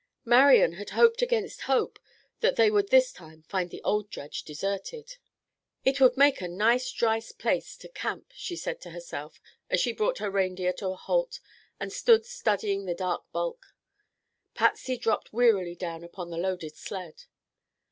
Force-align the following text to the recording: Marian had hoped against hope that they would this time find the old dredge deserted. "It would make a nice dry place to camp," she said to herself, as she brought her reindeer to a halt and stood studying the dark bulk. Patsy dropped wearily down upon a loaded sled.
Marian 0.25 0.71
had 0.71 0.89
hoped 0.97 1.21
against 1.21 1.61
hope 1.69 1.99
that 2.39 2.55
they 2.55 2.71
would 2.71 2.89
this 2.89 3.11
time 3.11 3.43
find 3.43 3.69
the 3.69 3.83
old 3.83 4.09
dredge 4.09 4.41
deserted. 4.41 5.17
"It 5.85 6.01
would 6.01 6.17
make 6.17 6.41
a 6.41 6.47
nice 6.47 6.91
dry 6.91 7.21
place 7.37 7.77
to 7.77 7.87
camp," 7.87 8.31
she 8.33 8.55
said 8.55 8.81
to 8.81 8.89
herself, 8.89 9.39
as 9.69 9.79
she 9.79 9.93
brought 9.93 10.17
her 10.17 10.31
reindeer 10.31 10.73
to 10.73 10.87
a 10.87 10.95
halt 10.95 11.39
and 11.79 11.93
stood 11.93 12.25
studying 12.25 12.85
the 12.85 12.95
dark 12.95 13.31
bulk. 13.31 13.75
Patsy 14.55 14.97
dropped 14.97 15.33
wearily 15.33 15.75
down 15.75 16.03
upon 16.03 16.33
a 16.33 16.37
loaded 16.37 16.75
sled. 16.75 17.25